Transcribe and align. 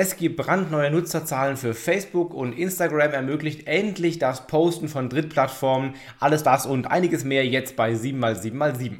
Es 0.00 0.16
gibt 0.16 0.36
brandneue 0.36 0.92
Nutzerzahlen 0.92 1.56
für 1.56 1.74
Facebook 1.74 2.32
und 2.32 2.52
Instagram 2.52 3.10
ermöglicht 3.10 3.66
endlich 3.66 4.20
das 4.20 4.46
Posten 4.46 4.86
von 4.86 5.08
Drittplattformen. 5.08 5.94
Alles 6.20 6.44
das 6.44 6.66
und 6.66 6.86
einiges 6.88 7.24
mehr 7.24 7.44
jetzt 7.44 7.74
bei 7.74 7.94
7x7x7. 7.94 8.92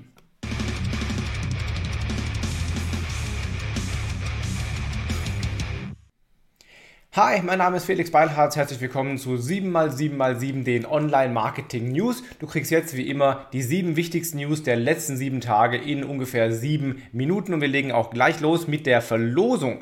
Hi, 7.12 7.42
mein 7.42 7.58
Name 7.58 7.76
ist 7.76 7.84
Felix 7.84 8.10
Beilharz. 8.10 8.56
Herzlich 8.56 8.80
willkommen 8.80 9.18
zu 9.18 9.34
7x7x7, 9.34 10.64
den 10.64 10.84
Online-Marketing 10.84 11.92
News. 11.92 12.24
Du 12.40 12.48
kriegst 12.48 12.72
jetzt 12.72 12.96
wie 12.96 13.08
immer 13.08 13.46
die 13.52 13.62
sieben 13.62 13.94
wichtigsten 13.94 14.38
News 14.38 14.64
der 14.64 14.74
letzten 14.74 15.16
sieben 15.16 15.40
Tage 15.40 15.76
in 15.76 16.02
ungefähr 16.02 16.50
sieben 16.50 17.04
Minuten 17.12 17.54
und 17.54 17.60
wir 17.60 17.68
legen 17.68 17.92
auch 17.92 18.10
gleich 18.10 18.40
los 18.40 18.66
mit 18.66 18.84
der 18.84 19.00
Verlosung. 19.00 19.80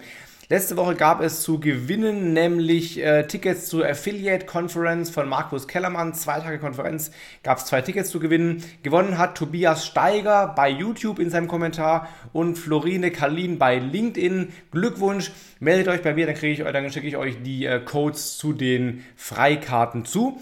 Letzte 0.48 0.76
Woche 0.76 0.94
gab 0.94 1.20
es 1.22 1.42
zu 1.42 1.58
gewinnen 1.58 2.32
nämlich 2.32 3.02
äh, 3.02 3.26
Tickets 3.26 3.66
zur 3.66 3.84
Affiliate 3.84 4.46
Conference 4.46 5.10
von 5.10 5.28
Markus 5.28 5.66
Kellermann. 5.66 6.14
Zwei 6.14 6.38
Tage 6.38 6.60
Konferenz 6.60 7.10
gab 7.42 7.58
es 7.58 7.64
zwei 7.64 7.82
Tickets 7.82 8.10
zu 8.10 8.20
gewinnen. 8.20 8.62
Gewonnen 8.84 9.18
hat 9.18 9.36
Tobias 9.36 9.84
Steiger 9.84 10.52
bei 10.54 10.70
YouTube 10.70 11.18
in 11.18 11.30
seinem 11.30 11.48
Kommentar 11.48 12.08
und 12.32 12.56
Florine 12.58 13.10
Kalin 13.10 13.58
bei 13.58 13.80
LinkedIn. 13.80 14.52
Glückwunsch, 14.70 15.32
meldet 15.58 15.88
euch 15.88 16.02
bei 16.02 16.14
mir, 16.14 16.26
dann, 16.26 16.36
ich, 16.40 16.58
dann 16.58 16.92
schicke 16.92 17.08
ich 17.08 17.16
euch 17.16 17.42
die 17.42 17.66
äh, 17.66 17.80
Codes 17.80 18.38
zu 18.38 18.52
den 18.52 19.04
Freikarten 19.16 20.04
zu. 20.04 20.40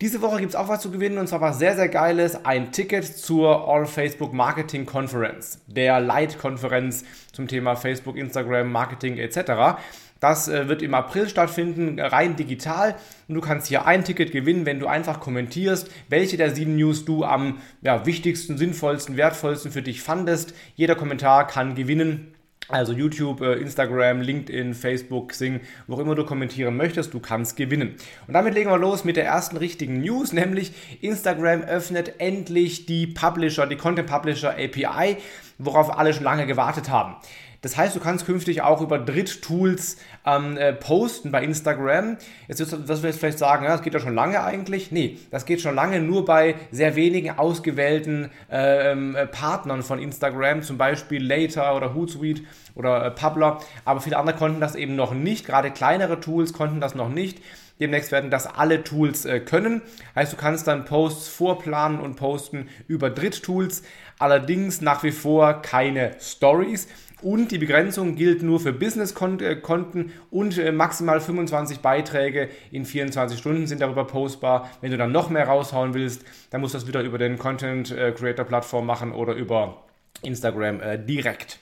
Diese 0.00 0.20
Woche 0.22 0.40
gibt 0.40 0.50
es 0.50 0.56
auch 0.56 0.68
was 0.68 0.80
zu 0.80 0.90
gewinnen 0.90 1.18
und 1.18 1.28
zwar 1.28 1.40
was 1.40 1.60
sehr, 1.60 1.76
sehr 1.76 1.88
Geiles. 1.88 2.44
Ein 2.44 2.72
Ticket 2.72 3.04
zur 3.04 3.68
All 3.68 3.86
Facebook 3.86 4.32
Marketing 4.32 4.86
Conference, 4.86 5.60
der 5.68 6.00
Light-Konferenz 6.00 7.04
zum 7.32 7.46
Thema 7.46 7.76
Facebook, 7.76 8.16
Instagram, 8.16 8.72
Marketing 8.72 9.18
etc. 9.18 9.78
Das 10.18 10.48
äh, 10.48 10.66
wird 10.68 10.82
im 10.82 10.94
April 10.94 11.28
stattfinden, 11.28 12.00
rein 12.00 12.34
digital. 12.34 12.96
Und 13.28 13.36
du 13.36 13.40
kannst 13.40 13.68
hier 13.68 13.86
ein 13.86 14.04
Ticket 14.04 14.32
gewinnen, 14.32 14.66
wenn 14.66 14.80
du 14.80 14.88
einfach 14.88 15.20
kommentierst, 15.20 15.88
welche 16.08 16.36
der 16.36 16.52
sieben 16.52 16.74
News 16.74 17.04
du 17.04 17.24
am 17.24 17.58
ja, 17.80 18.04
wichtigsten, 18.04 18.58
sinnvollsten, 18.58 19.16
wertvollsten 19.16 19.70
für 19.70 19.82
dich 19.82 20.02
fandest. 20.02 20.54
Jeder 20.74 20.96
Kommentar 20.96 21.46
kann 21.46 21.76
gewinnen. 21.76 22.34
Also 22.68 22.92
YouTube, 22.92 23.42
äh, 23.42 23.54
Instagram, 23.54 24.22
LinkedIn, 24.22 24.74
Facebook, 24.74 25.34
Sing, 25.34 25.60
wo 25.86 25.94
auch 25.94 25.98
immer 25.98 26.14
du 26.14 26.24
kommentieren 26.24 26.76
möchtest, 26.76 27.12
du 27.12 27.20
kannst 27.20 27.56
gewinnen. 27.56 27.96
Und 28.26 28.34
damit 28.34 28.54
legen 28.54 28.70
wir 28.70 28.78
los 28.78 29.04
mit 29.04 29.16
der 29.16 29.26
ersten 29.26 29.56
richtigen 29.58 30.00
News, 30.00 30.32
nämlich 30.32 30.72
Instagram 31.02 31.62
öffnet 31.62 32.14
endlich 32.18 32.86
die 32.86 33.06
Publisher, 33.06 33.66
die 33.66 33.76
Content 33.76 34.08
Publisher 34.08 34.52
API, 34.52 35.18
worauf 35.58 35.98
alle 35.98 36.12
schon 36.12 36.24
lange 36.24 36.46
gewartet 36.46 36.88
haben. 36.88 37.16
Das 37.64 37.78
heißt, 37.78 37.96
du 37.96 38.00
kannst 38.00 38.26
künftig 38.26 38.60
auch 38.60 38.82
über 38.82 38.98
Dritttools 38.98 39.96
ähm, 40.26 40.58
äh, 40.58 40.74
posten 40.74 41.30
bei 41.30 41.42
Instagram. 41.42 42.18
Jetzt 42.46 42.60
wirst 42.60 42.72
du, 42.72 42.76
du 42.76 43.12
vielleicht 43.14 43.38
sagen, 43.38 43.64
ja, 43.64 43.70
das 43.70 43.80
geht 43.80 43.94
ja 43.94 44.00
schon 44.00 44.14
lange 44.14 44.44
eigentlich. 44.44 44.92
Nee, 44.92 45.18
das 45.30 45.46
geht 45.46 45.62
schon 45.62 45.74
lange 45.74 45.98
nur 46.00 46.26
bei 46.26 46.56
sehr 46.70 46.94
wenigen 46.94 47.38
ausgewählten 47.38 48.30
ähm, 48.50 49.16
äh, 49.16 49.26
Partnern 49.26 49.82
von 49.82 49.98
Instagram, 49.98 50.62
zum 50.62 50.76
Beispiel 50.76 51.26
Later 51.26 51.74
oder 51.74 51.94
Hootsuite 51.94 52.42
oder 52.74 53.06
äh, 53.06 53.10
Publer. 53.10 53.60
Aber 53.86 54.02
viele 54.02 54.18
andere 54.18 54.36
konnten 54.36 54.60
das 54.60 54.74
eben 54.74 54.94
noch 54.94 55.14
nicht. 55.14 55.46
Gerade 55.46 55.70
kleinere 55.70 56.20
Tools 56.20 56.52
konnten 56.52 56.82
das 56.82 56.94
noch 56.94 57.08
nicht. 57.08 57.40
Demnächst 57.80 58.12
werden 58.12 58.30
das 58.30 58.46
alle 58.46 58.84
Tools 58.84 59.24
äh, 59.24 59.40
können. 59.40 59.82
Heißt, 60.14 60.32
du 60.32 60.36
kannst 60.36 60.66
dann 60.66 60.84
Posts 60.84 61.28
vorplanen 61.28 62.00
und 62.00 62.16
posten 62.16 62.68
über 62.86 63.10
Dritttools. 63.10 63.82
Allerdings 64.18 64.80
nach 64.80 65.02
wie 65.02 65.10
vor 65.10 65.62
keine 65.62 66.12
Stories. 66.20 66.88
Und 67.24 67.52
die 67.52 67.58
Begrenzung 67.58 68.16
gilt 68.16 68.42
nur 68.42 68.60
für 68.60 68.72
Business-Konten 68.72 70.12
und 70.30 70.58
äh, 70.58 70.72
maximal 70.72 71.20
25 71.20 71.80
Beiträge 71.80 72.50
in 72.70 72.84
24 72.84 73.38
Stunden 73.38 73.66
sind 73.66 73.80
darüber 73.80 74.06
postbar. 74.06 74.70
Wenn 74.82 74.90
du 74.90 74.98
dann 74.98 75.10
noch 75.10 75.30
mehr 75.30 75.48
raushauen 75.48 75.94
willst, 75.94 76.22
dann 76.50 76.60
musst 76.60 76.74
du 76.74 76.78
das 76.78 76.86
wieder 76.86 77.00
über 77.00 77.16
den 77.16 77.38
Content 77.38 77.90
äh, 77.90 78.12
Creator 78.12 78.44
Plattform 78.44 78.84
machen 78.84 79.12
oder 79.12 79.32
über 79.32 79.84
Instagram 80.22 80.80
äh, 80.80 80.98
direkt. 80.98 81.60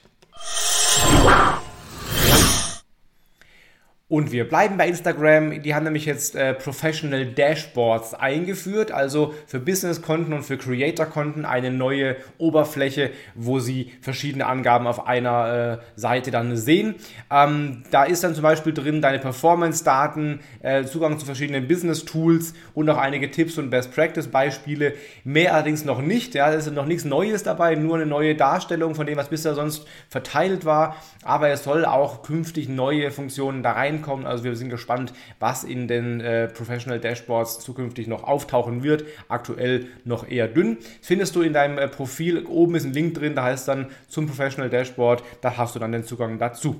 Und 4.13 4.31
wir 4.31 4.47
bleiben 4.47 4.77
bei 4.77 4.87
Instagram. 4.87 5.63
Die 5.63 5.73
haben 5.73 5.85
nämlich 5.85 6.05
jetzt 6.05 6.35
äh, 6.35 6.53
Professional 6.53 7.25
Dashboards 7.25 8.13
eingeführt, 8.13 8.91
also 8.91 9.33
für 9.47 9.59
Business-Konten 9.59 10.33
und 10.33 10.43
für 10.43 10.55
Creator-Konten 10.55 11.45
eine 11.45 11.71
neue 11.71 12.17
Oberfläche, 12.37 13.09
wo 13.33 13.57
sie 13.57 13.91
verschiedene 14.01 14.45
Angaben 14.45 14.85
auf 14.85 15.07
einer 15.07 15.79
äh, 15.81 15.99
Seite 15.99 16.29
dann 16.29 16.55
sehen. 16.57 16.93
Ähm, 17.31 17.85
da 17.89 18.03
ist 18.03 18.23
dann 18.23 18.35
zum 18.35 18.43
Beispiel 18.43 18.71
drin 18.71 19.01
deine 19.01 19.17
Performance-Daten, 19.17 20.41
äh, 20.61 20.83
Zugang 20.83 21.17
zu 21.17 21.25
verschiedenen 21.25 21.67
Business-Tools 21.67 22.53
und 22.75 22.87
auch 22.91 22.97
einige 22.97 23.31
Tipps 23.31 23.57
und 23.57 23.71
Best-Practice-Beispiele. 23.71 24.93
Mehr 25.23 25.55
allerdings 25.55 25.85
noch 25.85 26.03
nicht. 26.03 26.35
Ja, 26.35 26.53
es 26.53 26.67
ist 26.67 26.75
noch 26.75 26.85
nichts 26.85 27.03
Neues 27.03 27.41
dabei, 27.41 27.73
nur 27.73 27.95
eine 27.95 28.05
neue 28.05 28.35
Darstellung 28.35 28.93
von 28.93 29.07
dem, 29.07 29.17
was 29.17 29.29
bisher 29.29 29.55
sonst 29.55 29.87
verteilt 30.07 30.65
war. 30.65 30.97
Aber 31.23 31.49
es 31.49 31.63
soll 31.63 31.83
auch 31.83 32.21
künftig 32.21 32.69
neue 32.69 33.09
Funktionen 33.09 33.63
da 33.63 33.71
rein 33.71 34.02
reinkommen. 34.03 34.25
Also 34.25 34.43
wir 34.43 34.55
sind 34.55 34.69
gespannt, 34.69 35.13
was 35.39 35.63
in 35.63 35.87
den 35.87 36.21
äh, 36.21 36.47
Professional 36.47 36.99
Dashboards 36.99 37.59
zukünftig 37.59 38.07
noch 38.07 38.23
auftauchen 38.23 38.83
wird. 38.83 39.05
Aktuell 39.29 39.87
noch 40.03 40.27
eher 40.27 40.47
dünn. 40.47 40.77
Findest 41.01 41.35
du 41.35 41.41
in 41.41 41.53
deinem 41.53 41.77
äh, 41.77 41.87
Profil. 41.87 42.45
Oben 42.45 42.75
ist 42.75 42.85
ein 42.85 42.93
Link 42.93 43.15
drin, 43.15 43.35
da 43.35 43.43
heißt 43.43 43.67
dann 43.67 43.87
zum 44.07 44.27
Professional 44.27 44.69
Dashboard. 44.69 45.23
Da 45.41 45.57
hast 45.57 45.75
du 45.75 45.79
dann 45.79 45.91
den 45.91 46.03
Zugang 46.03 46.37
dazu. 46.37 46.79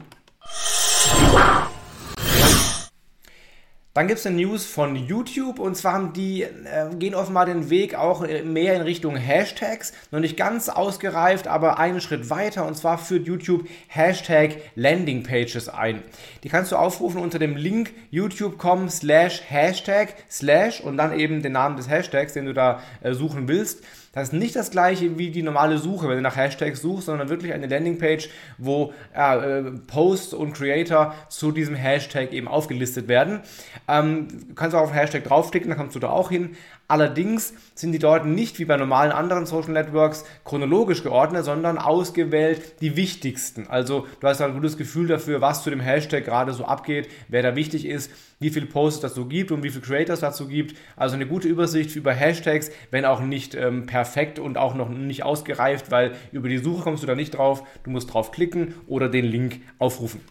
Dann 3.93 4.07
gibt 4.07 4.19
es 4.19 4.25
eine 4.25 4.37
News 4.37 4.65
von 4.65 4.95
YouTube 4.95 5.59
und 5.59 5.77
zwar 5.77 5.93
haben 5.93 6.13
die 6.13 6.41
äh, 6.41 6.95
gehen 6.97 7.13
offenbar 7.13 7.45
den 7.45 7.69
Weg 7.69 7.93
auch 7.93 8.23
äh, 8.23 8.41
mehr 8.41 8.73
in 8.75 8.81
Richtung 8.81 9.15
Hashtags. 9.15 9.93
Noch 10.09 10.19
nicht 10.19 10.35
ganz 10.35 10.67
ausgereift, 10.67 11.47
aber 11.47 11.77
einen 11.77 12.01
Schritt 12.01 12.31
weiter 12.31 12.65
und 12.65 12.75
zwar 12.75 12.97
führt 12.97 13.27
YouTube 13.27 13.67
Hashtag 13.87 14.57
Landing 14.73 15.21
Pages 15.21 15.69
ein. 15.69 16.01
Die 16.43 16.49
kannst 16.49 16.71
du 16.71 16.75
aufrufen 16.75 17.21
unter 17.21 17.37
dem 17.37 17.55
Link 17.55 17.93
youtube.com 18.09 18.89
slash 18.89 19.43
Hashtag 19.47 20.15
slash 20.27 20.81
und 20.81 20.97
dann 20.97 21.19
eben 21.19 21.43
den 21.43 21.51
Namen 21.51 21.77
des 21.77 21.87
Hashtags, 21.87 22.33
den 22.33 22.47
du 22.47 22.53
da 22.55 22.79
äh, 23.01 23.13
suchen 23.13 23.47
willst. 23.47 23.83
Das 24.13 24.27
ist 24.27 24.33
nicht 24.33 24.55
das 24.55 24.69
gleiche 24.69 25.17
wie 25.17 25.31
die 25.31 25.41
normale 25.41 25.79
Suche, 25.79 26.07
wenn 26.07 26.17
du 26.17 26.21
nach 26.21 26.35
Hashtags 26.35 26.81
suchst, 26.81 27.07
sondern 27.07 27.29
wirklich 27.29 27.51
eine 27.51 27.65
Landingpage, 27.65 28.29
wo 28.59 28.93
äh, 29.11 29.61
Posts 29.87 30.35
und 30.35 30.53
Creator 30.53 31.15
zu 31.29 31.51
diesem 31.51 31.73
Hashtag 31.73 32.31
eben 32.31 32.47
aufgelistet 32.47 33.07
werden. 33.07 33.41
Ähm, 33.87 34.27
du 34.49 34.55
kannst 34.55 34.75
auch 34.75 34.81
auf 34.81 34.93
Hashtag 34.93 35.23
draufklicken, 35.23 35.69
dann 35.69 35.77
kommst 35.77 35.95
du 35.95 35.99
da 35.99 36.09
auch 36.09 36.29
hin. 36.29 36.55
Allerdings 36.87 37.53
sind 37.75 37.91
die 37.91 37.99
dort 37.99 38.25
nicht 38.25 38.59
wie 38.59 38.65
bei 38.65 38.77
normalen 38.77 39.11
anderen 39.11 39.45
Social 39.45 39.71
Networks 39.71 40.25
chronologisch 40.45 41.01
geordnet, 41.01 41.45
sondern 41.45 41.77
ausgewählt 41.77 42.81
die 42.81 42.95
wichtigsten. 42.95 43.67
Also 43.67 44.05
du 44.19 44.27
hast 44.27 44.41
ein 44.41 44.53
gutes 44.53 44.77
Gefühl 44.77 45.07
dafür, 45.07 45.41
was 45.41 45.63
zu 45.63 45.69
dem 45.69 45.79
Hashtag 45.79 46.25
gerade 46.25 46.53
so 46.53 46.65
abgeht, 46.65 47.09
wer 47.29 47.41
da 47.41 47.55
wichtig 47.55 47.85
ist, 47.85 48.11
wie 48.39 48.49
viele 48.49 48.65
Posts 48.65 48.97
es 48.97 49.01
dazu 49.01 49.25
gibt 49.25 49.51
und 49.51 49.63
wie 49.63 49.69
viele 49.69 49.81
Creators 49.81 50.19
dazu 50.19 50.47
gibt. 50.47 50.77
Also 50.95 51.15
eine 51.15 51.25
gute 51.25 51.47
Übersicht 51.47 51.95
über 51.95 52.13
Hashtags, 52.13 52.69
wenn 52.91 53.05
auch 53.05 53.21
nicht 53.21 53.55
ähm, 53.55 53.85
perfekt 53.85 54.37
und 54.37 54.57
auch 54.57 54.75
noch 54.75 54.89
nicht 54.89 55.23
ausgereift, 55.23 55.89
weil 55.89 56.11
über 56.31 56.49
die 56.49 56.57
Suche 56.57 56.83
kommst 56.83 57.01
du 57.01 57.07
da 57.07 57.15
nicht 57.15 57.31
drauf. 57.31 57.63
Du 57.83 57.89
musst 57.89 58.13
drauf 58.13 58.31
klicken 58.31 58.75
oder 58.87 59.09
den 59.09 59.25
Link 59.25 59.61
aufrufen. 59.79 60.21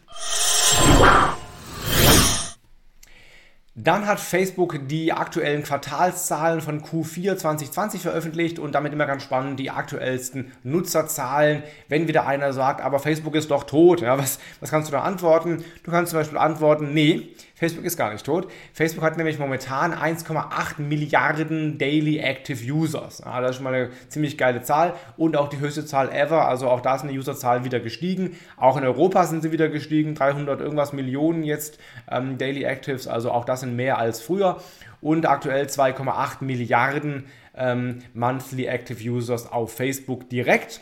Dann 3.75 4.07
hat 4.07 4.21
Facebook 4.21 4.87
die 4.89 5.15
aktuellen 5.15 5.63
Quartalszahlen 5.63 6.61
von 6.61 6.83
Q4 6.83 7.39
2020 7.39 8.03
veröffentlicht 8.03 8.59
und 8.59 8.75
damit 8.75 8.93
immer 8.93 9.07
ganz 9.07 9.23
spannend 9.23 9.59
die 9.59 9.71
aktuellsten 9.71 10.53
Nutzerzahlen. 10.63 11.63
Wenn 11.89 12.07
wieder 12.07 12.27
einer 12.27 12.53
sagt, 12.53 12.83
aber 12.83 12.99
Facebook 12.99 13.35
ist 13.35 13.51
doch 13.51 13.65
tot, 13.65 14.03
ja, 14.03 14.19
was, 14.19 14.39
was 14.61 14.71
kannst 14.71 14.89
du 14.89 14.93
da 14.93 15.01
antworten? 15.01 15.65
Du 15.85 15.91
kannst 15.91 16.11
zum 16.11 16.21
Beispiel 16.21 16.37
antworten, 16.37 16.93
nee, 16.93 17.29
Facebook 17.63 17.85
ist 17.85 17.97
gar 17.97 18.13
nicht 18.13 18.27
tot. 18.27 18.51
Facebook 18.73 19.05
hat 19.05 19.17
nämlich 19.17 19.39
momentan 19.39 19.95
1,8 19.95 20.81
Milliarden 20.81 21.79
Daily 21.79 22.19
Active 22.19 22.61
Users. 22.61 23.23
Ja, 23.25 23.41
das 23.41 23.51
ist 23.51 23.57
schon 23.59 23.65
mal 23.65 23.73
eine 23.73 23.91
ziemlich 24.09 24.37
geile 24.37 24.63
Zahl 24.63 24.95
und 25.17 25.37
auch 25.37 25.49
die 25.49 25.61
höchste 25.61 25.87
Zahl 25.87 26.11
ever. 26.11 26.49
Also 26.49 26.69
auch 26.69 26.81
da 26.81 26.99
sind 26.99 27.13
die 27.13 27.19
Userzahl 27.21 27.65
wieder 27.65 27.79
gestiegen. 27.79 28.37
Auch 28.57 28.77
in 28.77 28.83
Europa 28.83 29.27
sind 29.27 29.45
sie 29.45 29.53
wieder 29.53 29.69
gestiegen. 29.69 30.17
300 30.17 30.61
irgendwas 30.61 30.93
Millionen 30.93 31.45
jetzt 31.45 31.79
ähm, 32.11 32.37
Daily 32.37 32.65
Actives. 32.65 33.07
Also 33.07 33.31
auch 33.31 33.45
das 33.45 33.61
sind 33.61 33.77
mehr 33.77 33.97
als 33.97 34.21
früher. 34.21 34.61
Und 35.01 35.27
aktuell 35.27 35.67
2,8 35.67 36.43
Milliarden 36.43 37.27
ähm, 37.55 38.01
Monthly 38.13 38.67
Active 38.67 39.09
Users 39.09 39.47
auf 39.53 39.73
Facebook 39.73 40.29
direkt. 40.29 40.81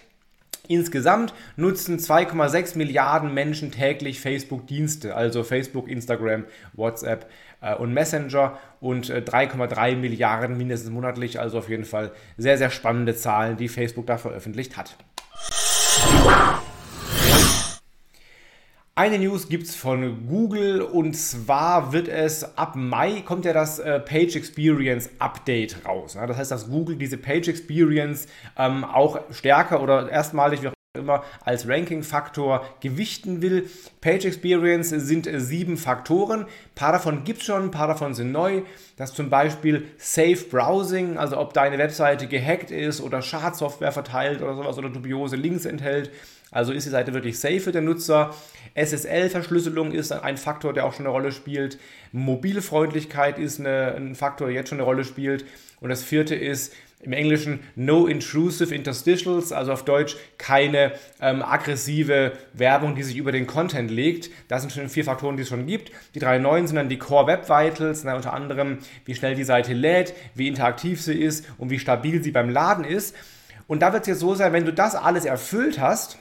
Insgesamt 0.71 1.35
nutzen 1.57 1.99
2,6 1.99 2.79
Milliarden 2.79 3.35
Menschen 3.35 3.73
täglich 3.73 4.21
Facebook-Dienste, 4.21 5.17
also 5.17 5.43
Facebook, 5.43 5.89
Instagram, 5.89 6.45
WhatsApp 6.75 7.29
äh, 7.61 7.75
und 7.75 7.93
Messenger 7.93 8.57
und 8.79 9.11
äh, 9.11 9.19
3,3 9.19 9.97
Milliarden 9.97 10.57
mindestens 10.57 10.93
monatlich, 10.93 11.41
also 11.41 11.59
auf 11.59 11.69
jeden 11.69 11.85
Fall 11.85 12.13
sehr, 12.37 12.57
sehr 12.57 12.71
spannende 12.71 13.17
Zahlen, 13.17 13.57
die 13.57 13.67
Facebook 13.67 14.07
da 14.07 14.17
veröffentlicht 14.17 14.77
hat. 14.77 14.97
Eine 19.01 19.19
News 19.19 19.49
gibt 19.49 19.65
es 19.65 19.77
von 19.77 20.27
Google 20.29 20.83
und 20.83 21.15
zwar 21.15 21.95
wird 21.95 22.07
es 22.07 22.59
ab 22.59 22.77
Mai 22.77 23.23
kommt 23.23 23.47
ja 23.47 23.55
das 23.55 23.79
äh, 23.79 23.99
Page 23.99 24.37
Experience 24.37 25.09
Update 25.19 25.87
raus. 25.87 26.13
Ja? 26.17 26.27
Das 26.27 26.37
heißt, 26.37 26.51
dass 26.51 26.69
Google 26.69 26.97
diese 26.97 27.17
Page 27.17 27.49
Experience 27.49 28.27
ähm, 28.59 28.85
auch 28.85 29.19
stärker 29.31 29.83
oder 29.83 30.11
erstmalig, 30.11 30.61
wie 30.61 30.69
auch 30.69 30.75
immer 30.93 31.25
als 31.43 31.67
Ranking-Faktor 31.67 32.63
gewichten 32.81 33.41
will. 33.41 33.71
Page 34.03 34.27
Experience 34.27 34.91
sind 34.91 35.27
äh, 35.27 35.41
sieben 35.41 35.79
Faktoren. 35.79 36.43
Ein 36.43 36.47
paar 36.75 36.93
davon 36.93 37.25
gibt 37.25 37.41
es 37.41 37.47
schon, 37.47 37.63
ein 37.63 37.71
paar 37.71 37.89
davon 37.89 38.13
sind 38.13 38.33
neu. 38.33 38.65
Das 38.99 39.11
ist 39.11 39.17
zum 39.17 39.31
Beispiel 39.31 39.87
Safe 39.97 40.45
Browsing, 40.51 41.17
also 41.17 41.39
ob 41.39 41.55
deine 41.55 41.79
Webseite 41.79 42.27
gehackt 42.27 42.71
ist 42.71 43.01
oder 43.01 43.23
Schadsoftware 43.23 43.93
verteilt 43.93 44.43
oder 44.43 44.57
sowas 44.57 44.77
oder 44.77 44.91
dubiose 44.91 45.37
Links 45.37 45.65
enthält. 45.65 46.11
Also 46.51 46.73
ist 46.73 46.85
die 46.85 46.91
Seite 46.91 47.15
wirklich 47.15 47.39
safe 47.39 47.61
für 47.61 47.73
den 47.73 47.85
Nutzer. 47.85 48.35
SSL-Verschlüsselung 48.75 49.93
ist 49.93 50.13
ein 50.13 50.37
Faktor, 50.37 50.73
der 50.73 50.85
auch 50.85 50.93
schon 50.93 51.07
eine 51.07 51.13
Rolle 51.13 51.33
spielt. 51.33 51.79
Mobilfreundlichkeit 52.13 53.39
ist 53.39 53.61
eine, 53.61 53.95
ein 53.95 54.15
Faktor, 54.15 54.49
der 54.49 54.57
jetzt 54.57 54.69
schon 54.69 54.79
eine 54.79 54.85
Rolle 54.85 55.05
spielt. 55.05 55.45
Und 55.81 55.91
das 55.91 56.03
vierte 56.03 56.35
ist 56.35 56.73
im 57.03 57.13
Englischen 57.13 57.61
No 57.77 58.07
Intrusive 58.07 58.75
Interstitials, 58.75 59.53
also 59.53 59.73
auf 59.73 59.85
Deutsch 59.85 60.17
keine 60.37 60.93
ähm, 61.21 61.43
aggressive 61.43 62.33
Werbung, 62.53 62.95
die 62.95 63.03
sich 63.03 63.17
über 63.17 63.33
den 63.33 63.47
Content 63.47 63.91
legt. 63.91 64.31
Das 64.49 64.61
sind 64.61 64.71
schon 64.71 64.89
vier 64.91 65.05
Faktoren, 65.05 65.37
die 65.37 65.45
es 65.45 65.49
schon 65.49 65.67
gibt. 65.67 65.93
Die 66.15 66.19
drei 66.19 66.39
neuen 66.39 66.67
sind 66.67 66.77
dann 66.77 66.91
die 66.91 66.99
Core 66.99 67.27
Web 67.27 67.49
Vitals, 67.49 68.05
na, 68.05 68.17
unter 68.17 68.35
anderem 68.35 68.79
wie 69.07 69.15
schnell 69.15 69.35
die 69.35 69.45
Seite 69.45 69.73
lädt, 69.73 70.13
wie 70.35 70.49
interaktiv 70.49 71.01
sie 71.01 71.19
ist 71.19 71.47
und 71.57 71.71
wie 71.71 71.79
stabil 71.79 72.23
sie 72.23 72.33
beim 72.33 72.51
Laden 72.51 72.85
ist. 72.85 73.17
Und 73.67 73.81
da 73.81 73.93
wird 73.93 74.03
es 74.03 74.09
jetzt 74.09 74.21
so 74.21 74.35
sein, 74.35 74.53
wenn 74.53 74.67
du 74.67 74.73
das 74.73 74.95
alles 74.95 75.25
erfüllt 75.25 75.81
hast, 75.81 76.19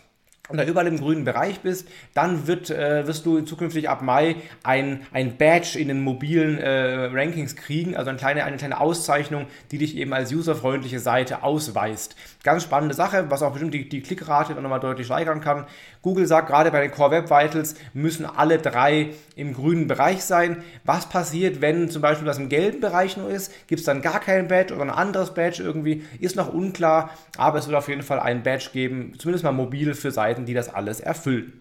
und 0.49 0.57
da 0.57 0.65
überall 0.65 0.87
im 0.87 0.99
grünen 0.99 1.23
Bereich 1.23 1.61
bist, 1.61 1.87
dann 2.13 2.47
wird, 2.47 2.69
äh, 2.69 3.07
wirst 3.07 3.25
du 3.25 3.41
zukünftig 3.41 3.87
ab 3.87 4.01
Mai 4.01 4.35
ein, 4.63 5.01
ein 5.13 5.37
Badge 5.37 5.79
in 5.79 5.87
den 5.87 6.01
mobilen 6.01 6.57
äh, 6.57 7.05
Rankings 7.05 7.55
kriegen, 7.55 7.95
also 7.95 8.09
eine 8.09 8.19
kleine, 8.19 8.43
eine 8.43 8.57
kleine 8.57 8.79
Auszeichnung, 8.79 9.45
die 9.71 9.77
dich 9.77 9.95
eben 9.95 10.13
als 10.13 10.33
userfreundliche 10.33 10.99
Seite 10.99 11.43
ausweist. 11.43 12.15
Ganz 12.43 12.63
spannende 12.63 12.95
Sache, 12.95 13.29
was 13.29 13.43
auch 13.43 13.51
bestimmt 13.51 13.73
die, 13.73 13.87
die 13.87 14.01
Klickrate 14.01 14.53
dann 14.53 14.63
nochmal 14.63 14.79
deutlich 14.79 15.07
steigern 15.07 15.41
kann. 15.41 15.65
Google 16.01 16.25
sagt 16.25 16.47
gerade 16.47 16.71
bei 16.71 16.81
den 16.81 16.91
Core 16.91 17.11
Web 17.11 17.29
Vitals 17.29 17.75
müssen 17.93 18.25
alle 18.25 18.57
drei 18.57 19.11
im 19.35 19.53
grünen 19.53 19.87
Bereich 19.87 20.23
sein. 20.23 20.63
Was 20.85 21.09
passiert, 21.09 21.61
wenn 21.61 21.89
zum 21.89 22.01
Beispiel 22.01 22.25
das 22.25 22.37
im 22.37 22.49
gelben 22.49 22.79
Bereich 22.79 23.17
nur 23.17 23.29
ist? 23.29 23.51
Gibt 23.67 23.79
es 23.79 23.85
dann 23.85 24.01
gar 24.01 24.19
kein 24.19 24.47
Badge 24.47 24.73
oder 24.73 24.83
ein 24.83 24.89
anderes 24.89 25.33
Badge 25.33 25.61
irgendwie? 25.61 26.03
Ist 26.19 26.35
noch 26.35 26.53
unklar, 26.53 27.11
aber 27.37 27.59
es 27.59 27.67
wird 27.67 27.77
auf 27.77 27.87
jeden 27.87 28.03
Fall 28.03 28.19
ein 28.19 28.43
Badge 28.43 28.69
geben, 28.71 29.13
zumindest 29.17 29.43
mal 29.43 29.51
mobil 29.51 29.93
für 29.93 30.11
Seiten 30.11 30.38
Seiten, 30.39 30.45
die 30.45 30.53
das 30.53 30.73
alles 30.73 30.99
erfüllen. 30.99 31.53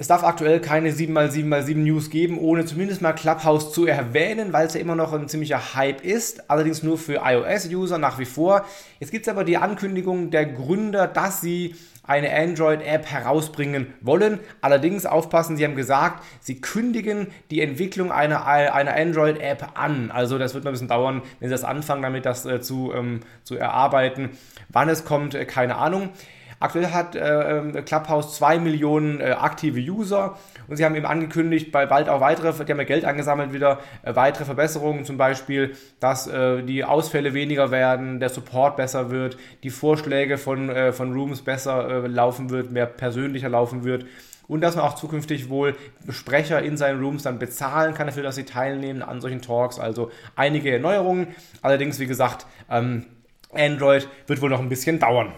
Es 0.00 0.06
darf 0.06 0.24
aktuell 0.24 0.60
keine 0.62 0.92
7x7x7 0.92 1.76
News 1.76 2.08
geben, 2.08 2.38
ohne 2.38 2.64
zumindest 2.64 3.02
mal 3.02 3.12
Clubhouse 3.12 3.70
zu 3.70 3.84
erwähnen, 3.84 4.50
weil 4.50 4.66
es 4.66 4.72
ja 4.72 4.80
immer 4.80 4.94
noch 4.94 5.12
ein 5.12 5.28
ziemlicher 5.28 5.74
Hype 5.74 6.02
ist, 6.02 6.48
allerdings 6.50 6.82
nur 6.82 6.96
für 6.96 7.20
iOS-User 7.22 7.98
nach 7.98 8.18
wie 8.18 8.24
vor. 8.24 8.64
Jetzt 8.98 9.10
gibt 9.10 9.26
es 9.26 9.30
aber 9.30 9.44
die 9.44 9.58
Ankündigung 9.58 10.30
der 10.30 10.46
Gründer, 10.46 11.06
dass 11.06 11.42
sie 11.42 11.74
eine 12.02 12.34
Android-App 12.34 13.04
herausbringen 13.04 13.92
wollen. 14.00 14.40
Allerdings 14.62 15.04
aufpassen, 15.04 15.58
sie 15.58 15.66
haben 15.66 15.76
gesagt, 15.76 16.24
sie 16.40 16.62
kündigen 16.62 17.26
die 17.50 17.60
Entwicklung 17.60 18.10
einer, 18.10 18.46
einer 18.46 18.96
Android-App 18.96 19.78
an. 19.78 20.10
Also 20.10 20.38
das 20.38 20.54
wird 20.54 20.64
noch 20.64 20.70
ein 20.70 20.72
bisschen 20.72 20.88
dauern, 20.88 21.20
wenn 21.40 21.50
sie 21.50 21.54
das 21.54 21.62
anfangen, 21.62 22.00
damit 22.00 22.24
das 22.24 22.46
äh, 22.46 22.62
zu, 22.62 22.90
ähm, 22.94 23.20
zu 23.44 23.54
erarbeiten. 23.54 24.30
Wann 24.70 24.88
es 24.88 25.04
kommt, 25.04 25.34
äh, 25.34 25.44
keine 25.44 25.76
Ahnung. 25.76 26.08
Aktuell 26.60 26.88
hat 26.88 27.16
äh, 27.16 27.58
ähm, 27.58 27.84
Clubhouse 27.86 28.36
2 28.36 28.58
Millionen 28.58 29.20
äh, 29.20 29.30
aktive 29.30 29.80
User 29.80 30.36
und 30.68 30.76
sie 30.76 30.84
haben 30.84 30.94
eben 30.94 31.06
angekündigt, 31.06 31.72
bei 31.72 31.86
bald 31.86 32.10
auch 32.10 32.20
weitere, 32.20 32.52
die 32.52 32.70
haben 32.70 32.78
ja 32.78 32.84
Geld 32.84 33.06
angesammelt 33.06 33.54
wieder, 33.54 33.78
äh, 34.02 34.14
weitere 34.14 34.44
Verbesserungen, 34.44 35.06
zum 35.06 35.16
Beispiel, 35.16 35.74
dass 36.00 36.26
äh, 36.26 36.62
die 36.62 36.84
Ausfälle 36.84 37.32
weniger 37.32 37.70
werden, 37.70 38.20
der 38.20 38.28
Support 38.28 38.76
besser 38.76 39.10
wird, 39.10 39.38
die 39.62 39.70
Vorschläge 39.70 40.36
von, 40.36 40.68
äh, 40.68 40.92
von 40.92 41.14
Rooms 41.14 41.40
besser 41.40 42.04
äh, 42.04 42.06
laufen 42.06 42.50
wird, 42.50 42.70
mehr 42.70 42.86
persönlicher 42.86 43.48
laufen 43.48 43.82
wird 43.84 44.04
und 44.50 44.60
dass 44.60 44.76
man 44.76 44.84
auch 44.84 44.96
zukünftig 44.96 45.48
wohl 45.48 45.76
Sprecher 46.10 46.60
in 46.60 46.76
seinen 46.76 47.00
Rooms 47.00 47.22
dann 47.22 47.38
bezahlen 47.38 47.94
kann 47.94 48.08
dafür, 48.08 48.24
dass 48.24 48.34
sie 48.34 48.44
teilnehmen 48.44 49.00
an 49.00 49.20
solchen 49.20 49.40
Talks. 49.40 49.78
Also 49.78 50.10
einige 50.34 50.72
Erneuerungen. 50.72 51.28
Allerdings, 51.62 52.00
wie 52.00 52.08
gesagt, 52.08 52.46
ähm, 52.68 53.06
Android 53.52 54.08
wird 54.26 54.42
wohl 54.42 54.50
noch 54.50 54.58
ein 54.58 54.68
bisschen 54.68 54.98
dauern. 54.98 55.32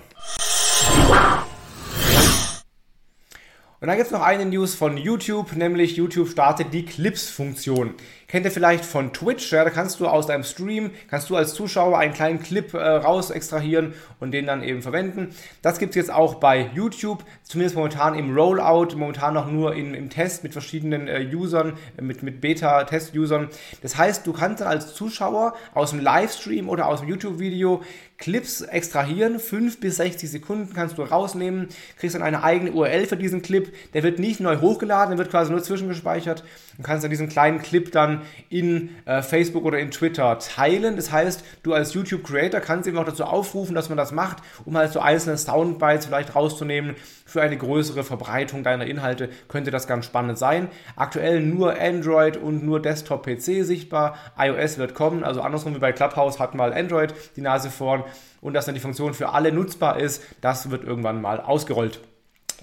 Und 3.83 3.89
dann 3.89 3.97
gibt 3.97 4.07
es 4.07 4.13
noch 4.13 4.23
eine 4.23 4.47
News 4.47 4.77
von 4.77 4.97
YouTube, 4.97 5.57
nämlich 5.57 5.97
YouTube 5.97 6.29
startet 6.29 6.73
die 6.73 6.85
Clips-Funktion. 6.85 7.95
Kennt 8.29 8.47
ihr 8.47 8.53
vielleicht 8.53 8.85
von 8.85 9.13
Twitch? 9.13 9.51
Ja, 9.51 9.65
da 9.65 9.71
kannst 9.71 9.99
du 9.99 10.07
aus 10.07 10.29
deinem 10.29 10.45
Stream, 10.45 10.93
kannst 11.11 11.29
du 11.29 11.37
als 11.37 11.53
Zuschauer 11.53 11.99
einen 11.99 12.15
kleinen 12.15 12.41
Clip 12.41 12.73
äh, 12.75 12.79
raus 12.79 13.31
extrahieren 13.31 13.93
und 14.21 14.31
den 14.31 14.47
dann 14.47 14.63
eben 14.63 14.83
verwenden. 14.83 15.35
Das 15.63 15.81
gibt 15.81 15.91
es 15.91 15.97
jetzt 15.97 16.13
auch 16.13 16.37
bei 16.37 16.71
YouTube, 16.75 17.25
zumindest 17.43 17.75
momentan 17.75 18.15
im 18.15 18.35
Rollout, 18.35 18.97
momentan 18.97 19.35
noch 19.35 19.51
nur 19.51 19.75
in, 19.75 19.95
im 19.95 20.11
Test 20.11 20.45
mit 20.45 20.53
verschiedenen 20.53 21.09
äh, 21.09 21.29
Usern, 21.35 21.73
mit, 22.01 22.23
mit 22.23 22.41
Beta-Test-Usern. 22.41 23.49
Das 23.83 23.99
heißt, 23.99 24.25
du 24.27 24.33
kannst 24.33 24.61
dann 24.61 24.69
als 24.69 24.95
Zuschauer 24.95 25.55
aus 25.75 25.91
dem 25.91 25.99
Livestream 25.99 26.69
oder 26.69 26.87
aus 26.87 27.01
dem 27.01 27.09
YouTube-Video 27.09 27.83
Clips 28.23 28.61
extrahieren, 28.61 29.41
5 29.41 29.81
bis 29.81 29.97
60 29.97 30.31
Sekunden 30.31 30.73
kannst 30.75 30.97
du 30.97 31.03
rausnehmen, 31.03 31.69
kriegst 31.99 32.15
dann 32.15 32.23
eine 32.23 32.45
eigene 32.45 32.71
URL 32.71 33.07
für 33.07 33.17
diesen 33.17 33.43
Clip, 33.43 33.72
der 33.95 34.03
wird 34.03 34.19
nicht 34.19 34.41
neu 34.41 34.61
hochgeladen, 34.61 35.11
der 35.11 35.19
wird 35.19 35.31
quasi 35.31 35.51
nur 35.51 35.63
zwischengespeichert 35.63 36.45
und 36.79 36.85
kannst 36.85 37.05
dann 37.05 37.11
diesen 37.11 37.29
kleinen 37.29 37.61
Clip 37.61 37.91
dann 37.93 38.23
in 38.49 38.91
äh, 39.05 39.23
Facebook 39.23 39.65
oder 39.65 39.79
in 39.79 39.91
Twitter 39.91 40.39
teilen. 40.39 40.97
Das 40.97 41.13
heißt, 41.13 41.45
du 41.63 41.75
als 41.75 41.95
YouTube-Creator 41.95 42.61
kannst 42.61 42.89
eben 42.89 42.99
auch 42.99 43.05
dazu 43.05 43.25
aufrufen, 43.25 43.75
dass 43.75 43.89
man 43.89 43.99
das 43.99 44.13
macht, 44.13 44.39
um 44.65 44.77
halt 44.77 44.93
so 44.93 45.01
einzelne 45.01 45.37
Soundbites 45.37 46.07
vielleicht 46.07 46.35
rauszunehmen. 46.35 46.97
Für 47.25 47.43
eine 47.43 47.57
größere 47.57 48.05
Verbreitung 48.05 48.63
deiner 48.63 48.87
Inhalte 48.87 49.31
könnte 49.49 49.71
das 49.71 49.87
ganz 49.87 50.05
spannend 50.05 50.39
sein. 50.39 50.69
Aktuell 50.97 51.41
nur 51.41 51.81
Android 51.81 52.37
und 52.37 52.63
nur 52.63 52.81
Desktop-PC 52.81 53.65
sichtbar. 53.65 54.17
iOS 54.39 54.79
wird 54.79 54.95
kommen, 54.95 55.25
also 55.25 55.41
andersrum 55.41 55.75
wie 55.75 55.79
bei 55.79 55.93
Clubhouse 55.93 56.39
hat 56.39 56.55
mal 56.55 56.73
Android 56.73 57.15
die 57.37 57.41
Nase 57.41 57.71
vorn 57.71 58.05
und 58.43 58.55
dass 58.55 58.67
dann 58.67 58.75
die 58.75 58.81
Funktion 58.81 59.15
für 59.15 59.31
alle 59.31 59.53
nutzbar 59.53 59.99
ist, 59.99 60.23
das 60.41 60.71
wird 60.71 60.85
irgendwann 60.85 61.23
mal 61.23 61.41
ausgerollt. 61.41 62.01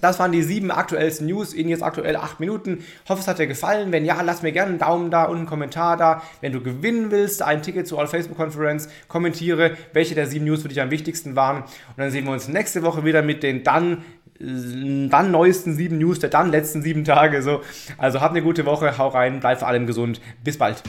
Das 0.00 0.18
waren 0.18 0.32
die 0.32 0.42
sieben 0.42 0.70
aktuellsten 0.70 1.26
News 1.26 1.52
in 1.52 1.68
jetzt 1.68 1.82
aktuell 1.82 2.16
acht 2.16 2.40
Minuten. 2.40 2.84
Hoffe, 3.08 3.20
es 3.20 3.28
hat 3.28 3.38
dir 3.38 3.46
gefallen. 3.46 3.92
Wenn 3.92 4.04
ja, 4.04 4.20
lass 4.22 4.42
mir 4.42 4.52
gerne 4.52 4.70
einen 4.70 4.78
Daumen 4.78 5.10
da 5.10 5.24
und 5.24 5.38
einen 5.38 5.46
Kommentar 5.46 5.96
da. 5.96 6.22
Wenn 6.40 6.52
du 6.52 6.60
gewinnen 6.62 7.10
willst, 7.10 7.42
ein 7.42 7.62
Ticket 7.62 7.86
zur 7.86 7.98
All 7.98 8.06
Facebook 8.06 8.36
Conference, 8.36 8.88
kommentiere, 9.08 9.76
welche 9.92 10.14
der 10.14 10.26
sieben 10.26 10.44
News 10.44 10.62
für 10.62 10.68
dich 10.68 10.80
am 10.80 10.90
wichtigsten 10.90 11.36
waren. 11.36 11.62
Und 11.62 11.98
dann 11.98 12.10
sehen 12.10 12.24
wir 12.24 12.32
uns 12.32 12.48
nächste 12.48 12.82
Woche 12.82 13.04
wieder 13.04 13.22
mit 13.22 13.42
den 13.42 13.62
dann 13.64 14.04
dann 14.40 15.30
neuesten 15.30 15.74
sieben 15.74 15.98
News 15.98 16.18
der 16.18 16.30
dann 16.30 16.50
letzten 16.50 16.80
sieben 16.80 17.04
Tage. 17.04 17.42
So. 17.42 17.60
Also 17.98 18.20
habt 18.22 18.30
eine 18.30 18.42
gute 18.42 18.64
Woche, 18.64 18.96
hau 18.96 19.08
rein, 19.08 19.40
bleib 19.40 19.58
vor 19.58 19.68
allem 19.68 19.86
gesund. 19.86 20.20
Bis 20.42 20.56
bald. 20.56 20.82